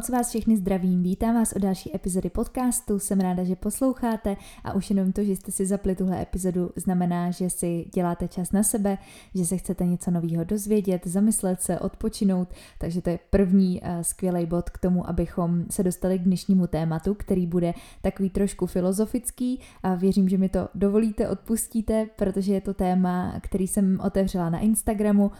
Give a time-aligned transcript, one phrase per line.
[0.00, 4.36] Moc vás všechny zdravím, vítám vás o další epizody podcastu, jsem ráda, že posloucháte.
[4.64, 8.52] A už jenom to, že jste si zapli tuhle epizodu, znamená, že si děláte čas
[8.52, 8.98] na sebe,
[9.34, 14.46] že se chcete něco nového dozvědět, zamyslet se, odpočinout, takže to je první uh, skvělý
[14.46, 19.60] bod k tomu, abychom se dostali k dnešnímu tématu, který bude takový trošku filozofický.
[19.82, 24.58] A věřím, že mi to dovolíte, odpustíte, protože je to téma, který jsem otevřela na
[24.58, 25.30] Instagramu,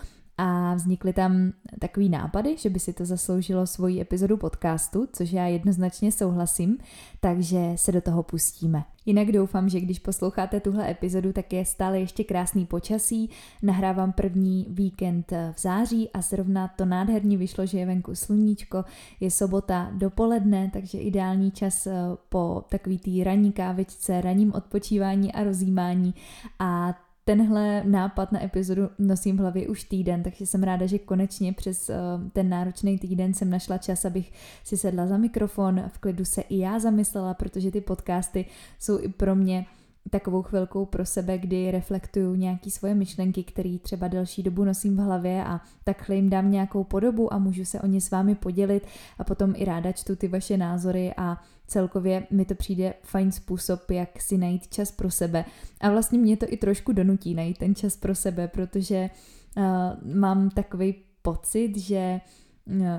[0.43, 5.47] a vznikly tam takový nápady, že by si to zasloužilo svoji epizodu podcastu, což já
[5.47, 6.79] jednoznačně souhlasím,
[7.21, 8.85] takže se do toho pustíme.
[9.07, 13.31] Jinak doufám, že když posloucháte tuhle epizodu, tak je stále ještě krásný počasí.
[13.63, 18.85] Nahrávám první víkend v září a zrovna to nádherně vyšlo, že je venku sluníčko,
[19.21, 21.93] je sobota dopoledne, takže ideální čas eh,
[22.29, 26.15] po takový té ranní kávičce, ranním odpočívání a rozjímání
[26.59, 26.95] a
[27.25, 31.89] tenhle nápad na epizodu nosím v hlavě už týden, takže jsem ráda, že konečně přes
[31.89, 31.97] uh,
[32.33, 34.33] ten náročný týden jsem našla čas, abych
[34.65, 38.45] si sedla za mikrofon, v klidu se i já zamyslela, protože ty podcasty
[38.79, 39.67] jsou i pro mě
[40.11, 45.01] takovou chvilkou pro sebe, kdy reflektuju nějaké svoje myšlenky, které třeba delší dobu nosím v
[45.01, 48.87] hlavě a takhle jim dám nějakou podobu a můžu se o ně s vámi podělit
[49.19, 53.91] a potom i ráda čtu ty vaše názory a celkově mi to přijde fajn způsob,
[53.91, 55.45] jak si najít čas pro sebe.
[55.81, 59.11] A vlastně mě to i trošku donutí najít ten čas pro sebe, protože
[59.57, 59.65] uh,
[60.15, 62.50] mám takový pocit, že Eh,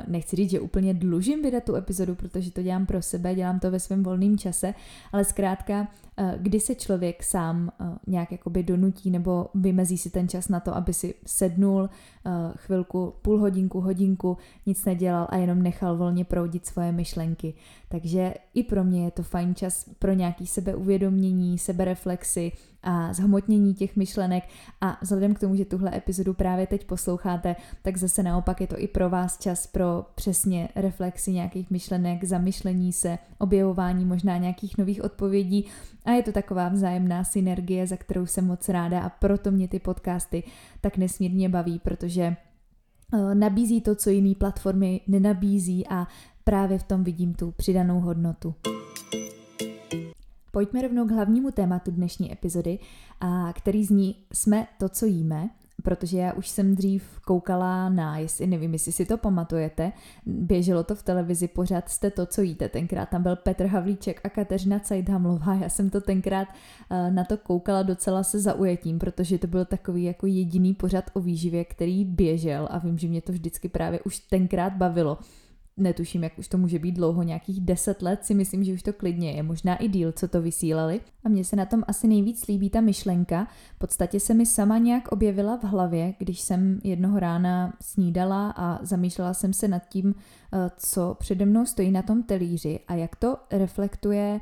[0.08, 3.72] nechci říct, že úplně dlužím vydat tu epizodu, protože to dělám pro sebe, dělám to
[3.72, 4.74] ve svém volném čase,
[5.12, 10.28] ale zkrátka, eh, kdy se člověk sám eh, nějak jakoby donutí nebo vymezí si ten
[10.28, 11.90] čas na to, aby si sednul
[12.56, 17.54] chvilku, půl hodinku, hodinku, nic nedělal a jenom nechal volně proudit svoje myšlenky.
[17.90, 22.52] Takže i pro mě je to fajn čas pro nějaký sebeuvědomění, sebereflexy,
[22.84, 24.44] a zhmotnění těch myšlenek
[24.82, 28.80] a vzhledem k tomu, že tuhle epizodu právě teď posloucháte, tak zase naopak je to
[28.80, 35.04] i pro vás čas pro přesně reflexi nějakých myšlenek, zamyšlení se, objevování možná nějakých nových
[35.04, 35.66] odpovědí
[36.06, 39.80] a je to taková vzájemná synergie, za kterou jsem moc ráda a proto mě ty
[39.80, 40.44] podcasty
[40.82, 42.36] tak nesmírně baví, protože
[43.14, 46.08] eh, nabízí to, co jiné platformy nenabízí a
[46.44, 48.56] právě v tom vidím tu přidanou hodnotu.
[50.52, 52.80] Pojďme rovnou k hlavnímu tématu dnešní epizody,
[53.22, 55.50] a který zní Jsme to, co jíme,
[55.84, 59.92] protože já už jsem dřív koukala na, jestli nevím, jestli si to pamatujete,
[60.26, 62.70] běželo to v televizi pořád Jste to, co jíte.
[62.70, 65.54] Tenkrát tam byl Petr Havlíček a Kateřina Cajdhamlová.
[65.56, 66.48] Já jsem to tenkrát
[67.10, 71.66] na to koukala docela se zaujetím, protože to byl takový jako jediný pořad o výživě,
[71.66, 75.18] který běžel a vím, že mě to vždycky právě už tenkrát bavilo
[75.78, 78.94] netuším, jak už to může být dlouho, nějakých deset let si myslím, že už to
[78.94, 81.02] klidně je, možná i díl, co to vysílali.
[81.24, 84.78] A mně se na tom asi nejvíc líbí ta myšlenka, v podstatě se mi sama
[84.78, 90.16] nějak objevila v hlavě, když jsem jednoho rána snídala a zamýšlela jsem se nad tím,
[90.54, 94.40] eh, co přede mnou stojí na tom telíři a jak to reflektuje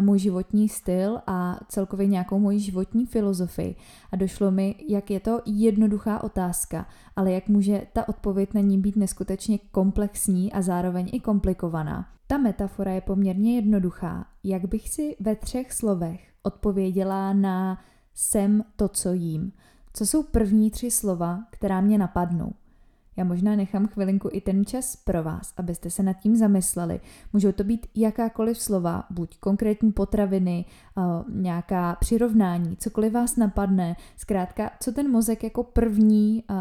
[0.00, 3.76] můj životní styl a celkově nějakou moji životní filozofii.
[4.12, 6.86] A došlo mi, jak je to jednoduchá otázka,
[7.16, 12.06] ale jak může ta odpověď na ní být neskutečně komplexní a zároveň i komplikovaná.
[12.26, 14.26] Ta metafora je poměrně jednoduchá.
[14.44, 17.78] Jak bych si ve třech slovech odpověděla na
[18.14, 19.52] jsem to, co jím?
[19.92, 22.52] Co jsou první tři slova, která mě napadnou?
[23.16, 27.00] Já možná nechám chvilinku i ten čas pro vás, abyste se nad tím zamysleli.
[27.32, 30.64] Můžou to být jakákoliv slova, buď konkrétní potraviny,
[30.98, 33.96] eh, nějaká přirovnání, cokoliv vás napadne.
[34.16, 36.54] Zkrátka, co ten mozek jako první eh,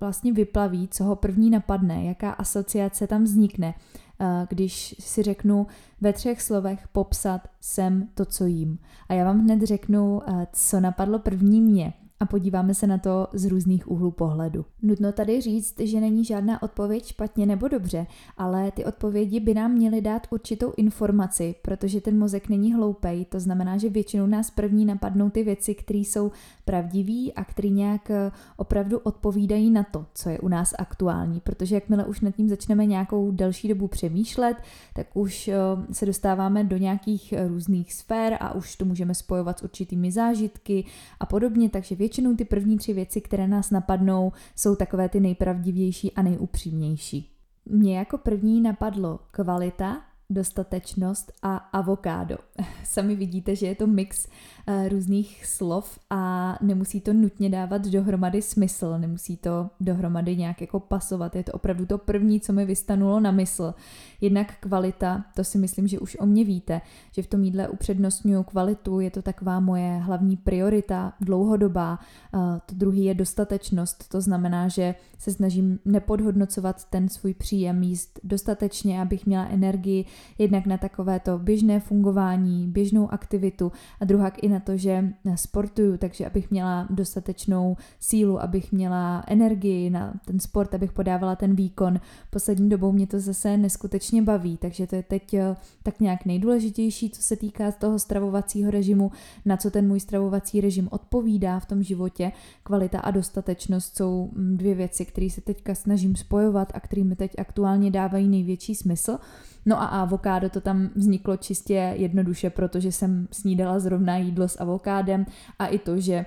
[0.00, 3.74] vlastně vyplaví, co ho první napadne, jaká asociace tam vznikne,
[4.20, 5.66] eh, když si řeknu
[6.00, 8.78] ve třech slovech popsat jsem to, co jím.
[9.08, 10.22] A já vám hned řeknu,
[10.52, 14.64] co napadlo první mě a podíváme se na to z různých úhlů pohledu.
[14.82, 19.72] Nutno tady říct, že není žádná odpověď špatně nebo dobře, ale ty odpovědi by nám
[19.72, 24.84] měly dát určitou informaci, protože ten mozek není hloupej, to znamená, že většinou nás první
[24.84, 26.32] napadnou ty věci, které jsou
[26.64, 31.74] pravdivé a které nějak eh, opravdu odpovídají na to, co je u nás aktuální, protože
[31.74, 34.56] jakmile už nad tím začneme nějakou delší dobu přemýšlet,
[34.94, 35.54] tak už eh,
[35.92, 40.84] se dostáváme do nějakých eh, různých sfér a už to můžeme spojovat s určitými zážitky
[41.20, 41.96] a podobně, takže
[42.36, 47.36] ty první tři věci, které nás napadnou, jsou takové ty nejpravdivější a nejupřímnější.
[47.66, 52.36] Mně jako první napadlo kvalita, dostatečnost a avokádo.
[52.84, 54.26] Sami vidíte, že je to mix
[54.66, 60.80] eh, různých slov a nemusí to nutně dávat dohromady smysl, nemusí to dohromady nějak jako
[60.80, 61.36] pasovat.
[61.36, 63.74] Je to opravdu to první, co mi vystanulo na mysl.
[64.20, 66.80] Jednak kvalita, to si myslím, že už o mě víte,
[67.12, 71.98] že v tom jídle upřednostňuju kvalitu, je to taková moje hlavní priorita, dlouhodobá.
[72.34, 78.20] Eh, to druhý je dostatečnost, to znamená, že se snažím nepodhodnocovat ten svůj příjem jíst
[78.24, 80.04] dostatečně, abych měla energii
[80.38, 86.26] jednak na takovéto běžné fungování, běžnou aktivitu a druhá i na to, že sportuju, takže
[86.26, 92.00] abych měla dostatečnou sílu, abych měla energii na ten sport, abych podávala ten výkon.
[92.30, 97.10] Poslední dobou mě to zase neskutečně baví, takže to je teď eh, tak nějak nejdůležitější,
[97.10, 99.10] co se týká toho stravovacího režimu,
[99.44, 102.32] na co ten můj stravovací režim odpovídá v tom životě.
[102.62, 107.38] Kvalita a dostatečnost jsou mm, dvě věci, které se teďka snažím spojovat a kterými teď
[107.38, 109.18] aktuálně dávají největší smysl.
[109.66, 115.26] No a avokádo to tam vzniklo čistě jednoduše, protože jsem snídala zrovna jídlo s avokádem
[115.58, 116.26] a i to, že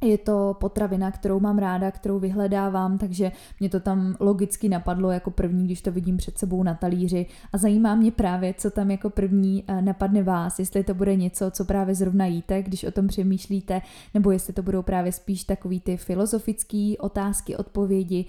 [0.00, 5.30] je to potravina, kterou mám ráda, kterou vyhledávám, takže mě to tam logicky napadlo jako
[5.30, 7.26] první, když to vidím před sebou na talíři.
[7.52, 11.50] A zajímá mě právě, co tam jako první eh, napadne vás, jestli to bude něco,
[11.50, 13.82] co právě zrovna jíte, když o tom přemýšlíte,
[14.14, 18.24] nebo jestli to budou právě spíš takový ty filozofické otázky, odpovědi,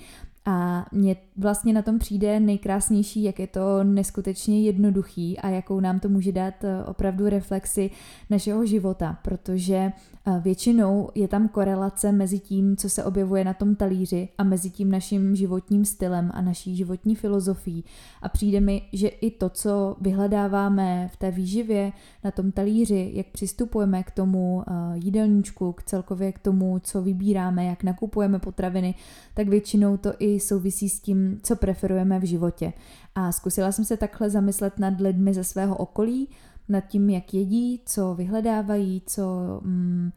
[0.49, 5.99] a mně vlastně na tom přijde nejkrásnější, jak je to neskutečně jednoduchý a jakou nám
[5.99, 7.91] to může dát eh, opravdu reflexy
[8.29, 13.75] našeho života, protože eh, většinou je tam korelace mezi tím, co se objevuje na tom
[13.75, 17.83] talíři a mezi tím naším životním stylem a naší životní filozofií.
[18.21, 21.91] A přijde mi, že i to, co vyhledáváme v té výživě
[22.23, 27.65] na tom talíři, jak přistupujeme k tomu eh, jídelníčku, k celkově k tomu, co vybíráme,
[27.65, 28.95] jak nakupujeme potraviny,
[29.33, 32.73] tak většinou to i souvisí s tím, co preferujeme v životě.
[33.15, 36.29] A zkusila jsem se takhle zamyslet nad lidmi ze svého okolí,
[36.69, 39.23] nad tím, jak jedí, co vyhledávají, co
[39.63, 40.11] mm,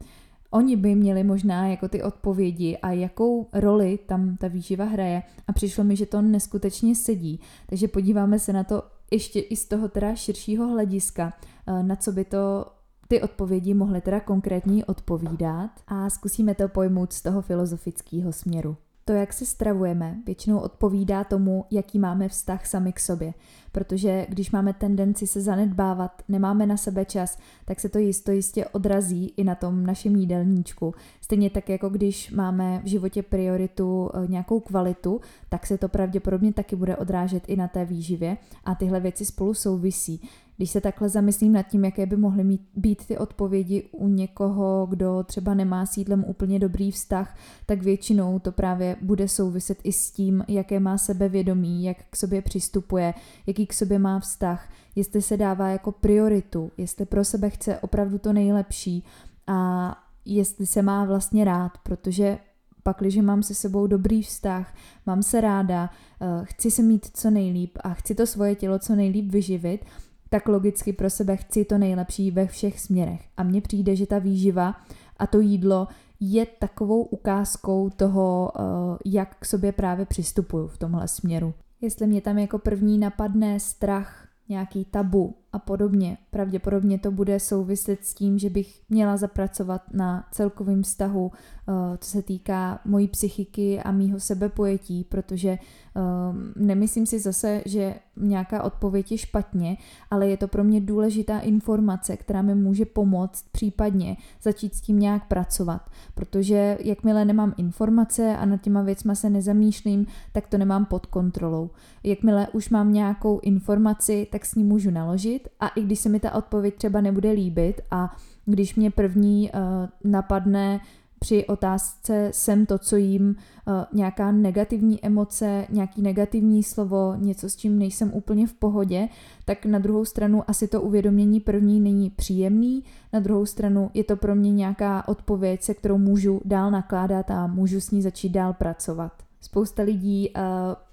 [0.51, 5.23] oni by měli možná jako ty odpovědi a jakou roli tam ta výživa hraje.
[5.47, 7.39] A přišlo mi, že to neskutečně sedí.
[7.69, 11.33] Takže podíváme se na to ještě i z toho teda širšího hlediska,
[11.67, 12.65] eh, na co by to
[13.07, 18.77] ty odpovědi mohly teda konkrétně odpovídat a zkusíme to pojmout z toho filozofického směru.
[19.05, 23.33] To, jak se stravujeme, většinou odpovídá tomu, jaký máme vztah sami k sobě.
[23.71, 28.65] Protože když máme tendenci se zanedbávat, nemáme na sebe čas, tak se to jisto jistě
[28.65, 30.93] odrazí i na tom našem jídelníčku.
[31.21, 36.53] Stejně tak, jako když máme v životě prioritu eh, nějakou kvalitu, tak se to pravděpodobně
[36.53, 40.29] taky bude odrážet i na té výživě a tyhle věci spolu souvisí.
[40.57, 44.87] Když se takhle zamyslím nad tím, jaké by mohly mít, být ty odpovědi u někoho,
[44.89, 49.91] kdo třeba nemá s jídlem úplně dobrý vztah, tak většinou to právě bude souviset i
[49.91, 53.13] s tím, jaké má sebevědomí, jak k sobě přistupuje,
[53.47, 58.17] jaký k sobě má vztah, jestli se dává jako prioritu, jestli pro sebe chce opravdu
[58.17, 59.03] to nejlepší
[59.47, 59.91] a
[60.25, 62.37] jestli se má vlastně rád, protože
[62.83, 65.89] pak, když mám se sebou dobrý vztah, mám se ráda,
[66.21, 69.85] eh, chci se mít co nejlíp a chci to svoje tělo co nejlíp vyživit,
[70.33, 73.21] tak logicky pro sebe chci to nejlepší ve všech směrech.
[73.37, 74.75] A mně přijde, že ta výživa
[75.17, 75.87] a to jídlo
[76.19, 78.61] je takovou ukázkou toho, eh,
[79.05, 81.53] jak k sobě právě přistupuju v tomhle směru.
[81.81, 88.05] Jestli mě tam jako první napadne strach, nějaký tabu a podobně, pravděpodobně to bude souviset
[88.05, 93.79] s tím, že bych měla zapracovat na celkovém vztahu, eh, co se týká mojí psychiky
[93.79, 95.57] a mýho sebepojetí, protože
[95.95, 99.77] Um, nemyslím si zase, že nějaká odpověď je špatně,
[100.11, 104.99] ale je to pro mě důležitá informace, která mi může pomoct případně začít s tím
[104.99, 105.89] nějak pracovat.
[106.15, 111.69] Protože jakmile nemám informace a nad těma věcma se nezamýšlím, tak to nemám pod kontrolou.
[112.03, 116.19] Jakmile už mám nějakou informaci, tak s ní můžu naložit a i když se mi
[116.19, 120.79] ta odpověď třeba nebude líbit a když mě první uh, napadne
[121.23, 127.55] při otázce jsem to, co jím, eh, nějaká negativní emoce, nějaký negativní slovo, něco s
[127.55, 129.09] čím nejsem úplně v pohodě,
[129.45, 132.83] tak na druhou stranu asi to uvědomění první není příjemný,
[133.13, 137.47] na druhou stranu je to pro mě nějaká odpověď, se kterou můžu dál nakládat a
[137.47, 139.11] můžu s ní začít dál pracovat.
[139.43, 140.41] Spousta lidí uh,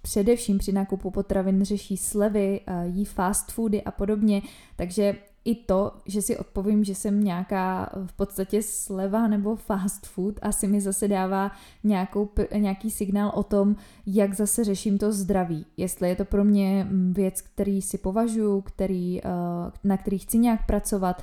[0.02, 4.42] především při nákupu potravin řeší slevy, uh, jí fast foody a podobně,
[4.76, 10.35] takže i to, že si odpovím, že jsem nějaká v podstatě sleva nebo fast food,
[10.42, 11.50] asi mi zase dává
[11.85, 13.76] nějakou, nějaký signál o tom,
[14.07, 15.66] jak zase řeším to zdraví.
[15.76, 19.28] Jestli je to pro mě mm, věc, který si považuji, který, eh,
[19.85, 21.23] na který chci nějak pracovat,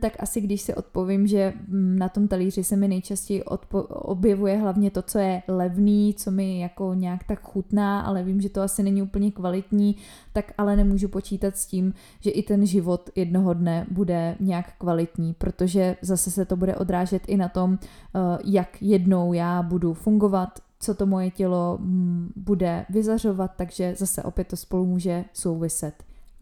[0.00, 4.56] tak asi když si odpovím, že mm, na tom talíři se mi nejčastěji odpo- objevuje
[4.56, 8.62] hlavně to, co je levný, co mi jako nějak tak chutná, ale vím, že to
[8.62, 9.96] asi není úplně kvalitní,
[10.32, 15.34] tak ale nemůžu počítat s tím, že i ten život jednoho dne bude nějak kvalitní,
[15.38, 20.48] protože zase se to bude odrážet i na tom, eh, jak jednou já budu fungovat,
[20.80, 25.94] co to moje tělo mm, bude vyzařovat, takže zase opět to spolu může souviset.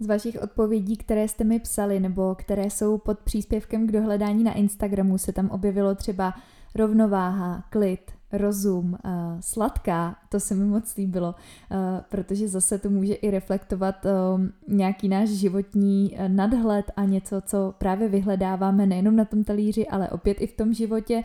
[0.03, 4.53] Z vašich odpovědí, které jste mi psali nebo které jsou pod příspěvkem k dohledání na
[4.53, 6.35] Instagramu, se tam objevilo třeba
[6.75, 8.01] rovnováha, klid,
[8.33, 11.77] rozum, uh, sladká, to se mi moc líbilo, uh,
[12.09, 17.75] protože zase to může i reflektovat uh, nějaký náš životní uh, nadhled a něco, co
[17.79, 21.23] právě vyhledáváme nejenom na tom talíři, ale opět i v tom životě.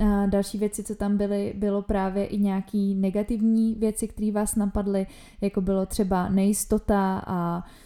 [0.00, 5.06] Uh, další věci, co tam byly, bylo právě i nějaký negativní věci, které vás napadly,
[5.40, 7.85] jako bylo třeba nejistota a mm,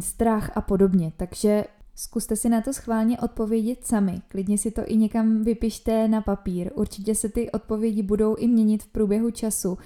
[0.00, 1.12] strach a podobně.
[1.16, 1.64] Takže
[1.96, 6.70] Zkuste si na to schválně odpovědět sami, klidně si to i někam vypište na papír.
[6.74, 9.78] Určitě se ty odpovědi budou i měnit v průběhu času,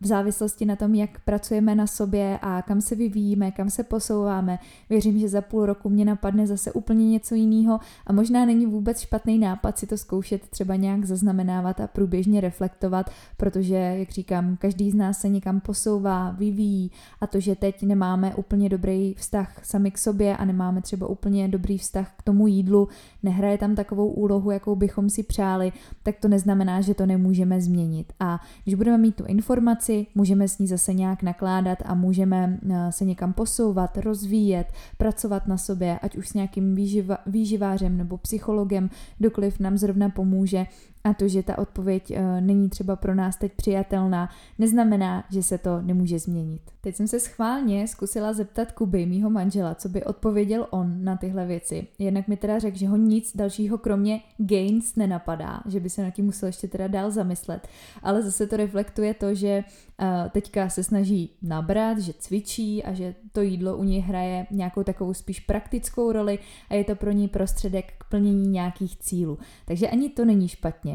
[0.00, 4.58] v závislosti na tom, jak pracujeme na sobě a kam se vyvíjíme, kam se posouváme.
[4.90, 9.00] Věřím, že za půl roku mě napadne zase úplně něco jiného a možná není vůbec
[9.00, 14.90] špatný nápad si to zkoušet třeba nějak zaznamenávat a průběžně reflektovat, protože, jak říkám, každý
[14.90, 16.90] z nás se někam posouvá, vyvíjí
[17.20, 21.41] a to, že teď nemáme úplně dobrý vztah sami k sobě a nemáme třeba úplně
[21.48, 22.88] dobrý vztah k tomu jídlu,
[23.22, 25.72] nehraje tam takovou úlohu, jakou bychom si přáli,
[26.02, 28.12] tak to neznamená, že to nemůžeme změnit.
[28.20, 32.92] A když budeme mít tu informaci, můžeme s ní zase nějak nakládat a můžeme eh,
[32.92, 38.90] se někam posouvat, rozvíjet, pracovat na sobě, ať už s nějakým výživa, výživářem nebo psychologem,
[39.18, 40.66] kdokoliv nám zrovna pomůže
[41.04, 44.28] a to, že ta odpověď uh, není třeba pro nás teď přijatelná,
[44.58, 46.62] neznamená, že se to nemůže změnit.
[46.80, 51.46] Teď jsem se schválně zkusila zeptat Kuby, mýho manžela, co by odpověděl on na tyhle
[51.46, 51.86] věci.
[51.98, 56.10] Jednak mi teda řekl, že ho nic dalšího kromě gains nenapadá, že by se na
[56.10, 57.68] tím musel ještě teda dál zamyslet.
[58.02, 63.14] Ale zase to reflektuje to, že uh, teďka se snaží nabrat, že cvičí a že
[63.32, 66.38] to jídlo u něj hraje nějakou takovou spíš praktickou roli
[66.70, 69.38] a je to pro něj prostředek k plnění nějakých cílů.
[69.64, 70.91] Takže ani to není špatně.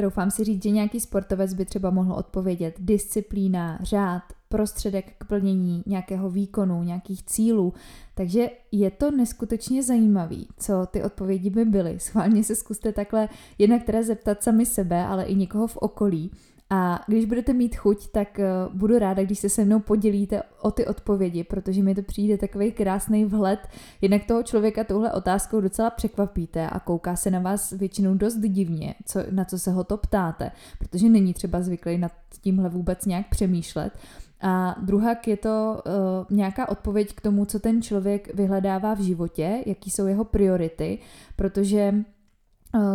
[0.00, 5.82] Troufám si říct, že nějaký sportovec by třeba mohl odpovědět disciplína, řád, prostředek k plnění
[5.86, 7.74] nějakého výkonu, nějakých cílů.
[8.14, 12.00] Takže je to neskutečně zajímavý, co ty odpovědi by byly.
[12.00, 13.28] Schválně se zkuste takhle
[13.58, 16.30] jednak teda zeptat sami sebe, ale i někoho v okolí
[16.72, 20.70] a když budete mít chuť, tak uh, budu ráda, když se se mnou podělíte o
[20.70, 23.60] ty odpovědi, protože mi to přijde takový krásný vhled.
[24.00, 28.94] Jednak toho člověka touhle otázkou docela překvapíte a kouká se na vás většinou dost divně,
[29.06, 33.28] co, na co se ho to ptáte, protože není třeba zvyklý nad tímhle vůbec nějak
[33.28, 33.92] přemýšlet.
[34.40, 39.62] A druhak je to uh, nějaká odpověď k tomu, co ten člověk vyhledává v životě,
[39.66, 40.98] jaký jsou jeho priority,
[41.36, 42.19] protože Eh,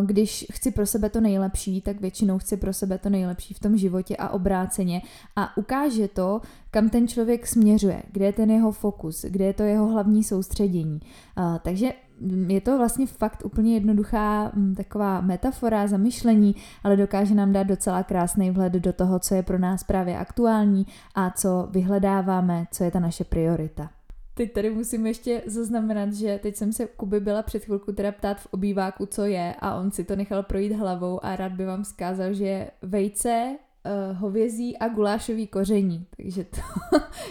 [0.06, 3.78] když chci pro sebe to nejlepší, tak většinou chci pro sebe to nejlepší v tom
[3.78, 5.02] životě a obráceně
[5.36, 6.42] a ukáže to,
[6.72, 11.00] kam ten člověk směřuje, kde je ten jeho fokus, kde je to jeho hlavní soustředění.
[11.38, 11.90] Eh, takže
[12.20, 17.64] mm, je to vlastně fakt úplně jednoduchá mm, taková metafora, zamyšlení, ale dokáže nám dát
[17.64, 22.84] docela krásný vhled do toho, co je pro nás právě aktuální a co vyhledáváme, co
[22.84, 23.90] je ta naše priorita.
[24.38, 28.40] Teď tady musím ještě zaznamenat, že teď jsem se Kuby byla před chvilku teda ptát
[28.40, 31.84] v obýváku, co je a on si to nechal projít hlavou a rád by vám
[31.84, 36.06] zkázal, že vejce, uh, hovězí a gulášový koření.
[36.18, 36.62] Takže to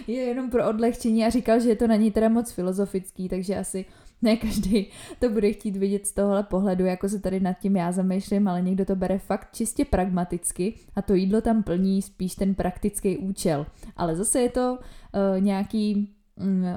[0.13, 3.57] je jenom pro odlehčení a říkal, že je to na ní teda moc filozofický, takže
[3.57, 3.85] asi
[4.23, 4.87] ne každý
[5.19, 8.63] to bude chtít vidět z tohohle pohledu, jako se tady nad tím já zamýšlím, ale
[8.63, 13.67] někdo to bere fakt čistě pragmaticky a to jídlo tam plní spíš ten praktický účel.
[13.97, 16.14] Ale zase je to uh, nějaký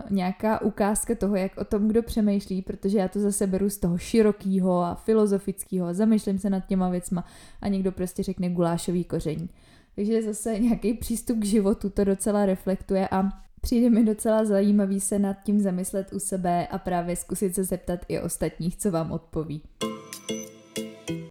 [0.10, 3.98] nějaká ukázka toho, jak o tom kdo přemýšlí, protože já to zase beru z toho
[3.98, 7.26] širokého a filozofického, zamýšlím se nad těma věcma
[7.62, 9.50] a někdo prostě řekne gulášový koření.
[9.96, 13.30] Takže zase nějaký přístup k životu to docela reflektuje a
[13.62, 18.00] přijde mi docela zajímavý se nad tím zamyslet u sebe a právě zkusit se zeptat
[18.08, 19.62] i ostatních, co vám odpoví.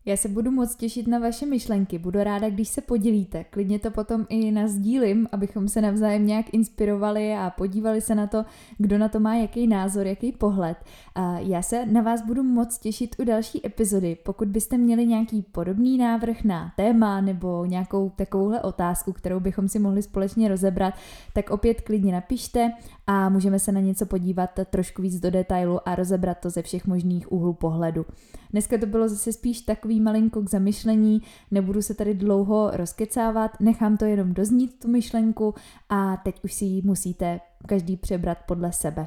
[0.08, 3.44] Já se budu moc těšit na vaše myšlenky, budu ráda, když se podělíte.
[3.44, 8.44] Klidně to potom i nazdílím, abychom se navzájem nějak inspirovali a podívali se na to,
[8.78, 10.76] kdo na to má jaký názor, jaký pohled.
[11.14, 14.16] A já se na vás budu moc těšit u další epizody.
[14.24, 19.78] Pokud byste měli nějaký podobný návrh na téma nebo nějakou takovouhle otázku, kterou bychom si
[19.78, 20.94] mohli společně rozebrat,
[21.32, 22.72] tak opět klidně napište
[23.06, 26.86] a můžeme se na něco podívat trošku víc do detailu a rozebrat to ze všech
[26.86, 28.06] možných úhlů pohledu.
[28.50, 33.96] Dneska to bylo zase spíš takový malinko k zamyšlení, nebudu se tady dlouho rozkecávat, nechám
[33.96, 35.54] to jenom doznít tu myšlenku
[35.88, 39.06] a teď už si ji musíte každý přebrat podle sebe.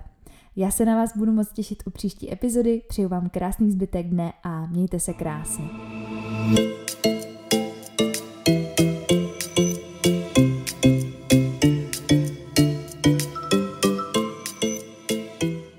[0.55, 4.34] Já se na vás budu moc těšit u příští epizody, přeju vám krásný zbytek dne
[4.43, 5.65] a mějte se krásně.